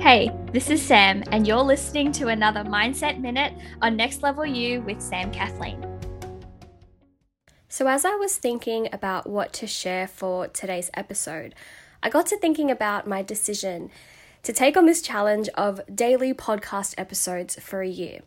Hey, 0.00 0.30
this 0.50 0.70
is 0.70 0.80
Sam, 0.80 1.22
and 1.30 1.46
you're 1.46 1.58
listening 1.58 2.10
to 2.12 2.28
another 2.28 2.64
Mindset 2.64 3.20
Minute 3.20 3.52
on 3.82 3.96
Next 3.96 4.22
Level 4.22 4.46
You 4.46 4.80
with 4.80 4.98
Sam 4.98 5.30
Kathleen. 5.30 5.84
So, 7.68 7.86
as 7.86 8.06
I 8.06 8.14
was 8.14 8.38
thinking 8.38 8.88
about 8.94 9.28
what 9.28 9.52
to 9.52 9.66
share 9.66 10.08
for 10.08 10.48
today's 10.48 10.90
episode, 10.94 11.54
I 12.02 12.08
got 12.08 12.24
to 12.28 12.38
thinking 12.38 12.70
about 12.70 13.06
my 13.06 13.22
decision 13.22 13.90
to 14.42 14.54
take 14.54 14.74
on 14.78 14.86
this 14.86 15.02
challenge 15.02 15.50
of 15.50 15.82
daily 15.94 16.32
podcast 16.32 16.94
episodes 16.96 17.56
for 17.56 17.82
a 17.82 17.86
year. 17.86 18.20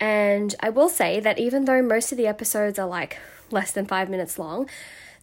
And 0.00 0.56
I 0.58 0.70
will 0.70 0.88
say 0.88 1.20
that 1.20 1.38
even 1.38 1.66
though 1.66 1.82
most 1.82 2.10
of 2.10 2.18
the 2.18 2.26
episodes 2.26 2.80
are 2.80 2.88
like 2.88 3.16
less 3.52 3.70
than 3.70 3.86
five 3.86 4.10
minutes 4.10 4.40
long, 4.40 4.68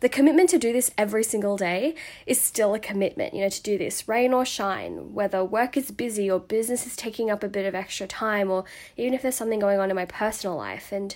the 0.04 0.10
commitment 0.10 0.50
to 0.50 0.58
do 0.58 0.74
this 0.74 0.92
every 0.98 1.24
single 1.24 1.56
day 1.56 1.96
is 2.26 2.38
still 2.40 2.74
a 2.74 2.80
commitment, 2.80 3.34
you 3.34 3.40
know, 3.40 3.48
to 3.48 3.64
do 3.64 3.78
this 3.78 4.06
rain 4.06 4.34
or 4.34 4.44
shine, 4.44 5.14
whether 5.14 5.46
work 5.46 5.78
is 5.78 5.92
busy 5.92 6.30
or 6.30 6.42
business 6.42 6.86
is 6.86 6.98
taking 6.98 7.32
up 7.32 7.42
a 7.42 7.48
bit 7.48 7.66
of 7.66 7.74
extra 7.74 8.06
time, 8.06 8.52
or 8.52 8.66
even 8.98 9.14
if 9.14 9.22
there's 9.22 9.36
something 9.36 9.60
going 9.60 9.80
on 9.80 9.90
in 9.90 9.96
my 9.96 10.04
personal 10.04 10.58
life. 10.58 10.92
And 10.92 11.16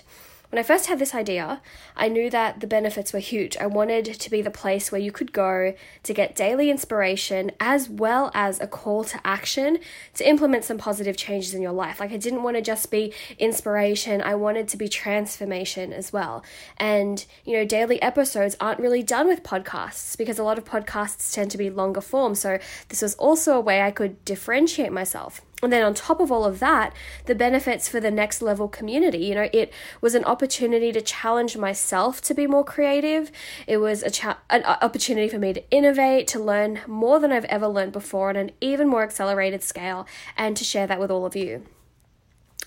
when 0.50 0.58
I 0.58 0.62
first 0.62 0.86
had 0.86 0.98
this 0.98 1.14
idea, 1.14 1.60
I 1.94 2.08
knew 2.08 2.30
that 2.30 2.60
the 2.60 2.66
benefits 2.66 3.12
were 3.12 3.18
huge. 3.18 3.56
I 3.58 3.66
wanted 3.66 4.06
to 4.06 4.30
be 4.30 4.40
the 4.40 4.50
place 4.50 4.90
where 4.90 5.00
you 5.00 5.12
could 5.12 5.32
go 5.32 5.74
to 6.02 6.14
get 6.14 6.34
daily 6.34 6.70
inspiration 6.70 7.52
as 7.60 7.90
well 7.90 8.30
as 8.32 8.58
a 8.58 8.66
call 8.66 9.04
to 9.04 9.20
action 9.26 9.78
to 10.14 10.26
implement 10.26 10.64
some 10.64 10.78
positive 10.78 11.18
changes 11.18 11.52
in 11.52 11.60
your 11.60 11.72
life. 11.72 12.00
Like, 12.00 12.12
I 12.12 12.16
didn't 12.16 12.42
want 12.42 12.56
to 12.56 12.62
just 12.62 12.90
be 12.90 13.12
inspiration, 13.38 14.22
I 14.22 14.36
wanted 14.36 14.68
to 14.68 14.78
be 14.78 14.88
transformation 14.88 15.92
as 15.92 16.14
well. 16.14 16.42
And, 16.78 17.26
you 17.44 17.52
know, 17.54 17.66
daily 17.66 18.00
episodes 18.00 18.56
aren't 18.58 18.80
really 18.80 19.02
done 19.02 19.28
with 19.28 19.42
podcasts 19.42 20.16
because 20.16 20.38
a 20.38 20.44
lot 20.44 20.56
of 20.56 20.64
podcasts 20.64 21.34
tend 21.34 21.50
to 21.50 21.58
be 21.58 21.68
longer 21.68 22.00
form. 22.00 22.34
So, 22.34 22.58
this 22.88 23.02
was 23.02 23.14
also 23.16 23.56
a 23.56 23.60
way 23.60 23.82
I 23.82 23.90
could 23.90 24.24
differentiate 24.24 24.92
myself. 24.92 25.42
And 25.60 25.72
then 25.72 25.82
on 25.82 25.92
top 25.92 26.20
of 26.20 26.30
all 26.30 26.44
of 26.44 26.60
that, 26.60 26.94
the 27.26 27.34
benefits 27.34 27.88
for 27.88 27.98
the 27.98 28.12
next 28.12 28.40
level 28.40 28.68
community. 28.68 29.18
You 29.18 29.34
know, 29.34 29.48
it 29.52 29.72
was 30.00 30.14
an 30.14 30.24
opportunity 30.24 30.92
to 30.92 31.00
challenge 31.00 31.56
myself 31.56 32.20
to 32.22 32.34
be 32.34 32.46
more 32.46 32.64
creative. 32.64 33.32
It 33.66 33.78
was 33.78 34.04
a 34.04 34.10
cha- 34.10 34.38
an 34.50 34.62
opportunity 34.64 35.28
for 35.28 35.38
me 35.38 35.52
to 35.52 35.70
innovate, 35.70 36.28
to 36.28 36.38
learn 36.38 36.80
more 36.86 37.18
than 37.18 37.32
I've 37.32 37.44
ever 37.46 37.66
learned 37.66 37.92
before 37.92 38.28
on 38.28 38.36
an 38.36 38.52
even 38.60 38.86
more 38.86 39.02
accelerated 39.02 39.62
scale, 39.64 40.06
and 40.36 40.56
to 40.56 40.64
share 40.64 40.86
that 40.86 41.00
with 41.00 41.10
all 41.10 41.26
of 41.26 41.34
you. 41.34 41.64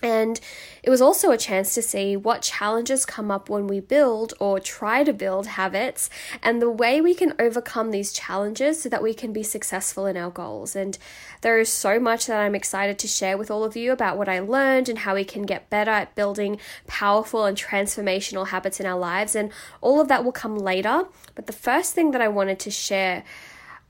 And 0.02 0.40
it 0.82 0.90
was 0.90 1.00
also 1.00 1.30
a 1.30 1.38
chance 1.38 1.74
to 1.74 1.82
see 1.82 2.16
what 2.16 2.42
challenges 2.42 3.06
come 3.06 3.30
up 3.30 3.48
when 3.48 3.68
we 3.68 3.78
build 3.78 4.34
or 4.40 4.58
try 4.58 5.04
to 5.04 5.12
build 5.12 5.46
habits 5.46 6.10
and 6.42 6.60
the 6.60 6.70
way 6.70 7.00
we 7.00 7.14
can 7.14 7.34
overcome 7.38 7.92
these 7.92 8.12
challenges 8.12 8.82
so 8.82 8.88
that 8.88 9.02
we 9.02 9.14
can 9.14 9.32
be 9.32 9.44
successful 9.44 10.06
in 10.06 10.16
our 10.16 10.30
goals. 10.30 10.74
And 10.74 10.98
there 11.42 11.60
is 11.60 11.68
so 11.68 12.00
much 12.00 12.26
that 12.26 12.40
I'm 12.40 12.56
excited 12.56 12.98
to 12.98 13.06
share 13.06 13.38
with 13.38 13.50
all 13.50 13.62
of 13.62 13.76
you 13.76 13.92
about 13.92 14.18
what 14.18 14.28
I 14.28 14.40
learned 14.40 14.88
and 14.88 14.98
how 14.98 15.14
we 15.14 15.24
can 15.24 15.42
get 15.42 15.70
better 15.70 15.92
at 15.92 16.16
building 16.16 16.58
powerful 16.88 17.44
and 17.44 17.56
transformational 17.56 18.48
habits 18.48 18.80
in 18.80 18.86
our 18.86 18.98
lives. 18.98 19.36
And 19.36 19.52
all 19.80 20.00
of 20.00 20.08
that 20.08 20.24
will 20.24 20.32
come 20.32 20.58
later. 20.58 21.04
But 21.36 21.46
the 21.46 21.52
first 21.52 21.94
thing 21.94 22.10
that 22.10 22.20
I 22.20 22.28
wanted 22.28 22.58
to 22.60 22.70
share 22.72 23.22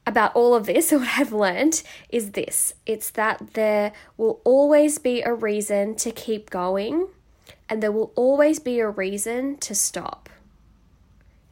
about 0.07 0.35
all 0.35 0.55
of 0.55 0.67
this, 0.67 0.93
what 0.93 1.09
I've 1.17 1.33
learned 1.33 1.83
is 2.09 2.33
this 2.33 2.75
it's 2.87 3.11
that 3.11 3.55
there 3.55 3.93
will 4.17 4.41
always 4.45 4.99
be 4.99 5.23
a 5.23 5.33
reason 5.33 5.95
to 5.97 6.11
keep 6.11 6.51
going, 6.51 7.09
and 7.69 7.83
there 7.83 7.93
will 7.93 8.13
always 8.15 8.59
be 8.59 8.81
a 8.81 8.89
reason 8.89 9.57
to 9.59 9.75
stop. 9.75 10.29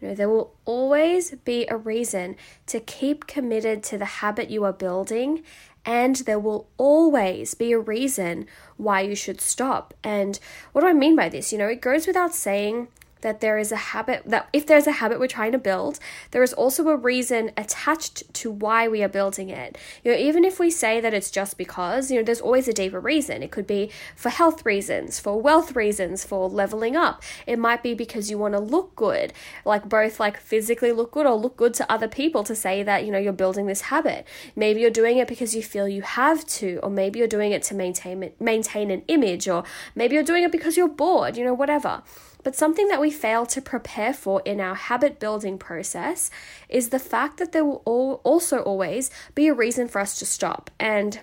You 0.01 0.09
know, 0.09 0.15
there 0.15 0.29
will 0.31 0.55
always 0.65 1.33
be 1.45 1.67
a 1.69 1.77
reason 1.77 2.37
to 2.67 2.81
keep 2.81 3.27
committed 3.27 3.83
to 3.85 3.99
the 3.99 4.07
habit 4.07 4.49
you 4.49 4.65
are 4.65 4.73
building, 4.73 5.43
and 5.85 6.17
there 6.17 6.39
will 6.39 6.69
always 6.79 7.55
be 7.55 7.73
a 7.73 7.79
reason 7.79 8.47
why 8.77 9.03
you 9.03 9.15
should 9.15 9.41
stop. 9.41 9.93
And 10.03 10.39
what 10.73 10.83
do 10.83 10.87
I 10.87 10.93
mean 10.95 11.17
by 11.17 11.29
this? 11.29 11.53
You 11.53 11.59
know, 11.59 11.69
it 11.69 11.83
goes 11.83 12.07
without 12.07 12.35
saying 12.35 12.89
that 13.23 13.41
there 13.41 13.59
is 13.59 13.73
a 13.73 13.77
habit 13.77 14.23
that 14.27 14.49
if 14.53 14.67
there's 14.67 14.87
a 14.87 14.93
habit 14.93 15.21
we're 15.21 15.27
trying 15.27 15.53
to 15.53 15.59
build, 15.59 15.99
there 16.31 16.43
is 16.43 16.53
also 16.53 16.89
a 16.89 16.97
reason 16.97 17.51
attached 17.57 18.33
to 18.35 18.51
why 18.51 18.89
we 18.89 19.03
are 19.03 19.09
building 19.09 19.51
it. 19.51 19.77
You 20.05 20.13
know, 20.13 20.19
even 20.19 20.45
if 20.45 20.59
we 20.59 20.71
say 20.71 21.01
that 21.01 21.15
it's 21.15 21.31
just 21.31 21.59
because, 21.59 22.11
you 22.11 22.19
know, 22.19 22.25
there's 22.25 22.41
always 22.41 22.69
a 22.69 22.73
deeper 22.73 23.01
reason. 23.01 23.43
It 23.43 23.51
could 23.51 23.67
be 23.67 23.91
for 24.17 24.29
health 24.31 24.65
reasons, 24.65 25.19
for 25.19 25.41
wealth 25.41 25.77
reasons, 25.77 26.25
for 26.25 26.49
leveling 26.49 26.97
up. 26.97 27.23
It 27.47 27.59
might 27.59 27.83
be 27.83 27.95
because 27.95 28.31
you 28.31 28.39
want 28.39 28.55
to 28.55 28.61
look 28.61 28.97
good, 28.97 29.33
like 29.65 29.89
both 29.89 30.21
like 30.21 30.39
physically 30.39 30.93
look 30.93 31.13
good 31.13 31.27
or 31.27 31.35
look 31.35 31.57
good 31.57 31.75
to 31.75 31.93
other 31.93 32.09
people 32.09 32.45
to 32.45 32.55
say 32.55 32.83
that, 32.83 33.05
you 33.05 33.13
know, 33.13 33.19
you're 33.19 33.33
building 33.33 33.67
this 33.67 33.83
habit. 33.83 34.27
Maybe 34.57 34.81
you're 34.81 34.91
doing 34.91 35.19
it 35.19 35.29
because 35.29 35.55
you 35.55 35.63
feel 35.63 35.89
you 35.89 36.03
have 36.03 36.47
to, 36.47 36.79
or 36.83 36.91
maybe 36.91 37.19
you're 37.19 37.29
doing 37.29 37.53
it 37.53 37.63
to 37.65 37.75
maintain 37.75 38.33
maintain 38.41 38.91
an 38.91 39.03
image, 39.09 39.49
or 39.49 39.65
maybe 39.95 40.15
you're 40.15 40.25
doing 40.25 40.45
it 40.45 40.53
because 40.53 40.77
you're 40.77 40.89
bored, 40.89 41.37
you 41.37 41.45
know, 41.45 41.55
whatever. 41.55 42.03
But 42.43 42.57
something 42.57 42.89
that 42.89 43.01
we 43.01 43.11
fail 43.11 43.47
to 43.47 43.61
prepare 43.61 44.15
for 44.15 44.43
in 44.45 44.61
our 44.61 44.75
habit 44.75 45.19
building 45.19 45.59
process 45.59 46.31
is 46.69 46.89
the 46.89 46.99
fact 46.99 47.39
that 47.39 47.53
there 47.53 47.65
will 47.65 48.21
also 48.25 48.61
always 48.61 49.11
be 49.35 49.49
a 49.49 49.55
reason 49.55 49.89
for 49.89 50.01
us 50.01 50.19
to 50.19 50.27
stop. 50.27 50.71
And 50.79 51.21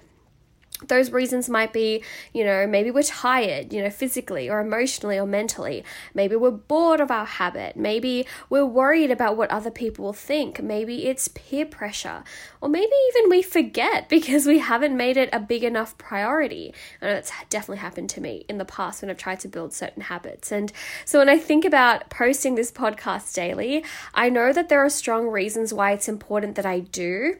those 0.85 1.11
reasons 1.11 1.49
might 1.49 1.73
be, 1.73 2.03
you 2.33 2.43
know, 2.43 2.67
maybe 2.67 2.91
we're 2.91 3.03
tired, 3.03 3.73
you 3.73 3.81
know, 3.81 3.89
physically 3.89 4.47
or 4.49 4.59
emotionally 4.59 5.17
or 5.17 5.25
mentally. 5.25 5.83
Maybe 6.13 6.35
we're 6.35 6.51
bored 6.51 6.99
of 6.99 7.09
our 7.09 7.25
habit. 7.25 7.75
Maybe 7.75 8.27
we're 8.49 8.65
worried 8.65 9.09
about 9.09 9.37
what 9.37 9.49
other 9.49 9.71
people 9.71 10.05
will 10.05 10.13
think. 10.13 10.61
Maybe 10.61 11.07
it's 11.07 11.29
peer 11.29 11.65
pressure. 11.65 12.23
Or 12.61 12.69
maybe 12.69 12.91
even 13.09 13.29
we 13.29 13.41
forget 13.41 14.07
because 14.09 14.45
we 14.45 14.59
haven't 14.59 14.95
made 14.95 15.17
it 15.17 15.29
a 15.33 15.39
big 15.39 15.63
enough 15.63 15.97
priority. 15.97 16.73
And 17.01 17.09
that's 17.09 17.31
definitely 17.49 17.77
happened 17.77 18.11
to 18.11 18.21
me 18.21 18.45
in 18.47 18.59
the 18.59 18.65
past 18.65 19.01
when 19.01 19.09
I've 19.09 19.17
tried 19.17 19.39
to 19.41 19.47
build 19.47 19.73
certain 19.73 20.03
habits. 20.03 20.51
And 20.51 20.71
so 21.05 21.19
when 21.19 21.29
I 21.29 21.39
think 21.39 21.65
about 21.65 22.09
posting 22.11 22.53
this 22.53 22.71
podcast 22.71 23.33
daily, 23.33 23.83
I 24.13 24.29
know 24.29 24.53
that 24.53 24.69
there 24.69 24.83
are 24.85 24.89
strong 24.89 25.27
reasons 25.27 25.73
why 25.73 25.91
it's 25.91 26.07
important 26.07 26.55
that 26.55 26.65
I 26.65 26.81
do. 26.81 27.37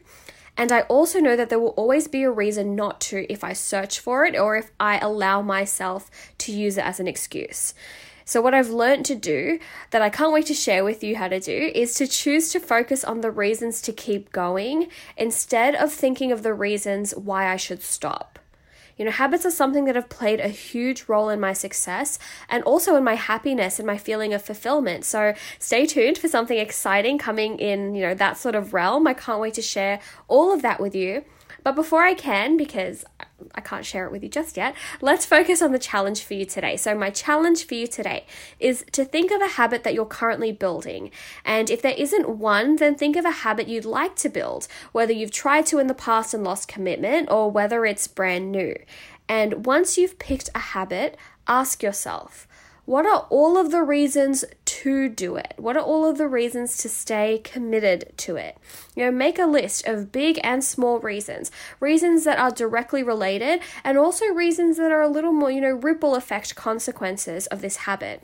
And 0.58 0.72
I 0.72 0.80
also 0.82 1.20
know 1.20 1.36
that 1.36 1.50
there 1.50 1.60
will 1.60 1.68
always 1.68 2.08
be 2.08 2.24
a 2.24 2.30
reason 2.30 2.74
not 2.74 3.00
to 3.02 3.32
if 3.32 3.44
I 3.44 3.52
search 3.52 4.00
for 4.00 4.26
it 4.26 4.36
or 4.36 4.56
if 4.56 4.72
I 4.80 4.98
allow 4.98 5.40
myself 5.40 6.10
to 6.38 6.52
use 6.52 6.76
it 6.76 6.84
as 6.84 6.98
an 6.98 7.06
excuse. 7.06 7.74
So, 8.24 8.42
what 8.42 8.54
I've 8.54 8.68
learned 8.68 9.06
to 9.06 9.14
do 9.14 9.60
that 9.92 10.02
I 10.02 10.10
can't 10.10 10.32
wait 10.32 10.46
to 10.46 10.54
share 10.54 10.84
with 10.84 11.02
you 11.04 11.16
how 11.16 11.28
to 11.28 11.38
do 11.38 11.70
is 11.74 11.94
to 11.94 12.08
choose 12.08 12.50
to 12.50 12.60
focus 12.60 13.04
on 13.04 13.20
the 13.20 13.30
reasons 13.30 13.80
to 13.82 13.92
keep 13.92 14.32
going 14.32 14.88
instead 15.16 15.76
of 15.76 15.92
thinking 15.92 16.32
of 16.32 16.42
the 16.42 16.52
reasons 16.52 17.14
why 17.14 17.50
I 17.50 17.56
should 17.56 17.80
stop. 17.80 18.37
You 18.98 19.04
know, 19.04 19.12
habits 19.12 19.46
are 19.46 19.50
something 19.50 19.84
that 19.84 19.94
have 19.94 20.08
played 20.08 20.40
a 20.40 20.48
huge 20.48 21.04
role 21.08 21.28
in 21.28 21.38
my 21.40 21.52
success 21.52 22.18
and 22.48 22.64
also 22.64 22.96
in 22.96 23.04
my 23.04 23.14
happiness 23.14 23.78
and 23.78 23.86
my 23.86 23.96
feeling 23.96 24.34
of 24.34 24.42
fulfillment. 24.42 25.04
So 25.04 25.34
stay 25.58 25.86
tuned 25.86 26.18
for 26.18 26.28
something 26.28 26.58
exciting 26.58 27.16
coming 27.16 27.58
in, 27.58 27.94
you 27.94 28.02
know, 28.02 28.14
that 28.14 28.36
sort 28.36 28.56
of 28.56 28.74
realm. 28.74 29.06
I 29.06 29.14
can't 29.14 29.40
wait 29.40 29.54
to 29.54 29.62
share 29.62 30.00
all 30.26 30.52
of 30.52 30.62
that 30.62 30.80
with 30.80 30.94
you. 30.94 31.24
But 31.62 31.76
before 31.76 32.02
I 32.02 32.14
can, 32.14 32.56
because 32.56 33.04
I 33.54 33.60
can't 33.60 33.84
share 33.84 34.04
it 34.04 34.12
with 34.12 34.22
you 34.22 34.28
just 34.28 34.56
yet, 34.56 34.74
let's 35.00 35.24
focus 35.24 35.62
on 35.62 35.72
the 35.72 35.78
challenge 35.78 36.22
for 36.24 36.34
you 36.34 36.44
today. 36.44 36.76
So, 36.76 36.94
my 36.94 37.10
challenge 37.10 37.66
for 37.66 37.74
you 37.74 37.86
today 37.86 38.26
is 38.58 38.84
to 38.92 39.04
think 39.04 39.30
of 39.30 39.40
a 39.40 39.48
habit 39.48 39.84
that 39.84 39.94
you're 39.94 40.06
currently 40.06 40.52
building. 40.52 41.10
And 41.44 41.70
if 41.70 41.82
there 41.82 41.92
isn't 41.92 42.28
one, 42.28 42.76
then 42.76 42.94
think 42.94 43.16
of 43.16 43.24
a 43.24 43.30
habit 43.30 43.68
you'd 43.68 43.84
like 43.84 44.16
to 44.16 44.28
build, 44.28 44.68
whether 44.92 45.12
you've 45.12 45.30
tried 45.30 45.66
to 45.66 45.78
in 45.78 45.86
the 45.86 45.94
past 45.94 46.34
and 46.34 46.44
lost 46.44 46.68
commitment 46.68 47.30
or 47.30 47.50
whether 47.50 47.84
it's 47.86 48.06
brand 48.08 48.50
new. 48.50 48.74
And 49.28 49.66
once 49.66 49.98
you've 49.98 50.18
picked 50.18 50.50
a 50.54 50.58
habit, 50.58 51.16
ask 51.46 51.82
yourself, 51.82 52.48
what 52.86 53.04
are 53.04 53.26
all 53.28 53.58
of 53.58 53.70
the 53.70 53.82
reasons 53.82 54.46
to 54.88 55.08
do 55.08 55.36
it? 55.36 55.52
What 55.56 55.76
are 55.76 55.82
all 55.82 56.08
of 56.08 56.16
the 56.16 56.28
reasons 56.28 56.78
to 56.78 56.88
stay 56.88 57.40
committed 57.44 58.12
to 58.18 58.36
it? 58.36 58.56
You 58.96 59.04
know, 59.04 59.10
make 59.10 59.38
a 59.38 59.44
list 59.44 59.86
of 59.86 60.10
big 60.12 60.40
and 60.42 60.64
small 60.64 60.98
reasons, 60.98 61.50
reasons 61.78 62.24
that 62.24 62.38
are 62.38 62.50
directly 62.50 63.02
related, 63.02 63.60
and 63.84 63.98
also 63.98 64.26
reasons 64.26 64.78
that 64.78 64.90
are 64.90 65.02
a 65.02 65.08
little 65.08 65.32
more, 65.32 65.50
you 65.50 65.60
know, 65.60 65.72
ripple 65.72 66.14
effect 66.14 66.54
consequences 66.54 67.46
of 67.48 67.60
this 67.60 67.78
habit. 67.78 68.22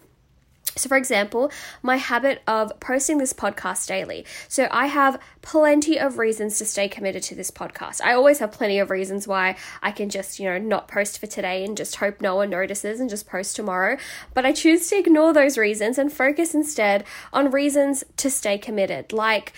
So, 0.76 0.88
for 0.88 0.96
example, 0.96 1.50
my 1.82 1.96
habit 1.96 2.42
of 2.46 2.78
posting 2.80 3.18
this 3.18 3.32
podcast 3.32 3.86
daily. 3.86 4.24
So, 4.48 4.68
I 4.70 4.86
have 4.86 5.20
plenty 5.42 5.98
of 5.98 6.18
reasons 6.18 6.58
to 6.58 6.64
stay 6.64 6.88
committed 6.88 7.22
to 7.24 7.34
this 7.34 7.50
podcast. 7.50 8.00
I 8.02 8.14
always 8.14 8.38
have 8.38 8.52
plenty 8.52 8.78
of 8.78 8.90
reasons 8.90 9.28
why 9.28 9.56
I 9.82 9.92
can 9.92 10.08
just, 10.08 10.38
you 10.38 10.48
know, 10.48 10.58
not 10.58 10.88
post 10.88 11.18
for 11.18 11.26
today 11.26 11.64
and 11.64 11.76
just 11.76 11.96
hope 11.96 12.20
no 12.20 12.36
one 12.36 12.50
notices 12.50 13.00
and 13.00 13.10
just 13.10 13.28
post 13.28 13.56
tomorrow. 13.56 13.96
But 14.32 14.46
I 14.46 14.52
choose 14.52 14.88
to 14.90 14.98
ignore 14.98 15.32
those 15.32 15.58
reasons 15.58 15.98
and 15.98 16.12
focus 16.12 16.54
instead 16.54 17.04
on 17.32 17.50
reasons 17.50 18.04
to 18.16 18.30
stay 18.30 18.58
committed, 18.58 19.12
like 19.12 19.52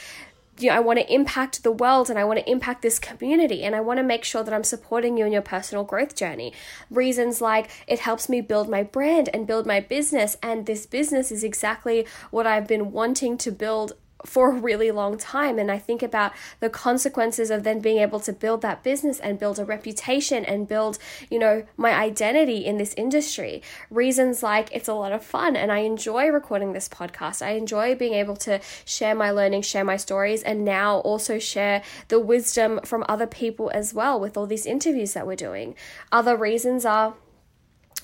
you 0.59 0.71
know, 0.71 0.77
I 0.77 0.81
want 0.81 0.99
to 0.99 1.13
impact 1.13 1.63
the 1.63 1.73
world 1.73 2.09
and 2.11 2.19
I 2.19 2.25
want 2.25 2.39
to 2.39 2.51
impact 2.51 2.83
this 2.83 2.99
community 2.99 3.63
and 3.63 3.75
I 3.75 3.81
want 3.81 3.99
to 3.99 4.03
make 4.03 4.25
sure 4.25 4.43
that 4.43 4.55
I'm 4.55 4.65
supporting 4.65 5.17
you 5.17 5.27
in 5.27 5.33
your 5.33 5.43
personal 5.43 5.85
growth 5.85 6.15
journey. 6.15 6.53
Reasons 6.91 7.41
like 7.41 7.71
it 7.87 8.01
helps 8.01 8.29
me 8.29 8.41
build 8.41 8.69
my 8.69 8.83
brand 8.83 9.29
and 9.35 9.47
build 9.47 9.67
my 9.67 9.81
business, 9.81 10.37
and 10.43 10.67
this 10.67 10.87
business 10.87 11.31
is 11.31 11.45
exactly 11.45 12.07
what 12.31 12.47
I've 12.47 12.67
been 12.67 12.93
wanting 12.93 13.39
to 13.39 13.51
build 13.51 13.93
for 14.25 14.51
a 14.51 14.55
really 14.55 14.91
long 14.91 15.19
time. 15.19 15.59
And 15.59 15.71
I 15.71 15.79
think 15.79 16.03
about 16.03 16.33
the 16.61 16.71
consequences 16.71 17.51
of 17.51 17.63
then 17.63 17.81
being 17.81 17.99
able 17.99 18.21
to 18.21 18.33
build 18.33 18.63
that 18.63 18.83
business 18.83 19.21
and 19.21 19.39
build 19.39 19.59
a 19.59 19.65
reputation 19.65 20.45
and 20.45 20.67
build, 20.67 20.99
you 21.31 21.39
know, 21.39 21.65
my 21.77 21.93
identity 21.93 22.65
in 22.65 22.79
this 22.79 22.95
industry. 22.95 23.63
Reasons 23.91 24.43
like 24.43 24.69
it's 24.73 24.89
a 24.89 24.95
lot 24.95 25.13
of 25.13 25.25
fun 25.25 25.57
and 25.57 25.71
I 25.71 25.79
enjoy 25.79 26.29
recording 26.29 26.73
this 26.73 26.89
podcast. 26.89 27.45
I 27.45 27.51
enjoy 27.51 27.95
being 27.95 28.15
able 28.15 28.37
to 28.37 28.61
share 28.85 29.15
my 29.15 29.31
learning, 29.31 29.63
share 29.63 29.85
my 29.85 29.97
stories, 29.97 30.43
and 30.43 30.65
now 30.65 30.99
also 30.99 31.39
share 31.39 31.83
the 32.09 32.21
wisdom 32.21 32.81
from 32.85 33.05
other 33.09 33.27
people 33.27 33.71
as 33.75 33.93
well 33.93 34.19
with 34.19 34.37
all 34.37 34.47
these 34.47 34.67
interviews 34.67 35.13
that 35.13 35.27
we're 35.27 35.37
doing. 35.37 35.75
Other 36.11 36.37
reasons 36.37 36.85
are 36.85 37.15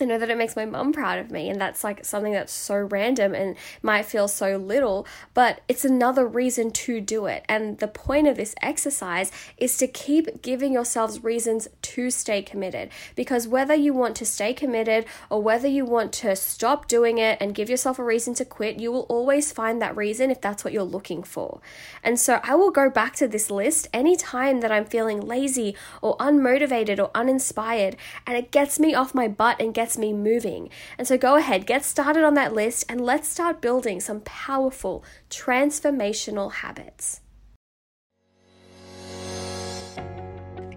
Know 0.03 0.19
that 0.19 0.31
it 0.31 0.37
makes 0.37 0.57
my 0.57 0.65
mum 0.65 0.93
proud 0.93 1.21
of 1.21 1.31
me, 1.31 1.49
and 1.49 1.61
that's 1.61 1.85
like 1.85 2.05
something 2.05 2.33
that's 2.33 2.53
so 2.53 2.77
random 2.77 3.35
and 3.35 3.57
might 3.83 4.05
feel 4.05 4.27
so 4.27 4.57
little, 4.57 5.07
but 5.33 5.61
it's 5.69 5.85
another 5.85 6.27
reason 6.27 6.73
to 6.73 7.01
do 7.01 7.27
it. 7.27 7.45
And 7.49 7.79
the 7.79 7.87
point 7.87 8.27
of 8.27 8.37
this 8.37 8.55
exercise 8.61 9.31
is 9.57 9.77
to 9.79 9.87
keep 9.87 10.43
giving 10.43 10.73
yourselves 10.73 11.23
reasons 11.23 11.69
to 11.81 12.11
stay 12.11 12.43
committed 12.43 12.91
because 13.15 13.47
whether 13.47 13.75
you 13.75 13.95
want 13.95 14.17
to 14.17 14.27
stay 14.27 14.53
committed 14.53 15.05
or 15.31 15.41
whether 15.41 15.69
you 15.69 15.85
want 15.85 16.13
to 16.15 16.35
stop 16.35 16.89
doing 16.89 17.19
it 17.19 17.39
and 17.41 17.55
give 17.55 17.71
yourself 17.71 17.99
a 17.99 18.05
reason 18.05 18.35
to 18.35 18.45
quit, 18.45 18.81
you 18.81 18.91
will 18.91 19.07
always 19.09 19.53
find 19.53 19.81
that 19.81 19.97
reason 19.97 20.31
if 20.31 20.41
that's 20.41 20.65
what 20.65 20.73
you're 20.73 20.83
looking 20.83 21.23
for. 21.23 21.61
And 22.03 22.19
so 22.19 22.41
I 22.43 22.55
will 22.55 22.71
go 22.71 22.91
back 22.91 23.15
to 23.17 23.29
this 23.29 23.51
list 23.51 23.89
anytime 23.93 24.61
that 24.61 24.73
I'm 24.73 24.85
feeling 24.85 25.21
lazy 25.21 25.77
or 26.01 26.17
unmotivated 26.19 26.99
or 26.99 27.11
uninspired, 27.15 27.97
and 28.27 28.37
it 28.37 28.51
gets 28.51 28.79
me 28.79 28.95
off 28.95 29.15
my 29.15 29.29
butt 29.29 29.61
and 29.61 29.75
gets 29.75 29.92
me 29.99 30.13
moving. 30.13 30.69
And 30.99 31.07
so 31.07 31.17
go 31.17 31.37
ahead, 31.37 31.67
get 31.67 31.85
started 31.85 32.25
on 32.25 32.35
that 32.35 32.53
list, 32.53 32.85
and 32.89 33.01
let's 33.01 33.29
start 33.29 33.61
building 33.61 34.01
some 34.01 34.21
powerful, 34.21 35.05
transformational 35.31 36.53
habits. 36.53 37.21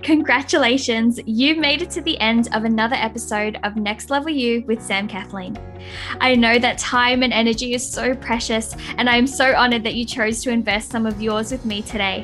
Congratulations, 0.06 1.20
you've 1.26 1.58
made 1.58 1.82
it 1.82 1.90
to 1.90 2.02
the 2.02 2.20
end 2.20 2.48
of 2.54 2.64
another 2.64 2.96
episode 2.96 3.58
of 3.64 3.76
Next 3.76 4.12
Level 4.12 4.30
You 4.30 4.64
with 4.68 4.80
Sam 4.80 5.08
Kathleen. 5.08 5.58
I 6.22 6.36
know 6.36 6.60
that 6.60 6.78
time 6.78 7.24
and 7.24 7.34
energy 7.34 7.74
is 7.74 7.92
so 7.92 8.14
precious, 8.14 8.76
and 9.00 9.10
I 9.10 9.18
am 9.18 9.26
so 9.26 9.56
honored 9.56 9.84
that 9.84 9.96
you 9.96 10.06
chose 10.06 10.44
to 10.44 10.52
invest 10.52 10.92
some 10.92 11.08
of 11.08 11.24
yours 11.24 11.52
with 11.52 11.66
me 11.66 11.82
today. 11.82 12.24